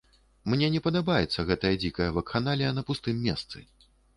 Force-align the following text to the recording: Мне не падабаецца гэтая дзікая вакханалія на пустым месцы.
Мне 0.53 0.69
не 0.75 0.79
падабаецца 0.87 1.45
гэтая 1.51 1.73
дзікая 1.83 2.09
вакханалія 2.17 2.73
на 2.79 2.87
пустым 2.89 3.23
месцы. 3.29 3.57